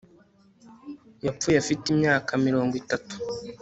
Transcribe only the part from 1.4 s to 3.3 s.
afite imyaka mirongo itatu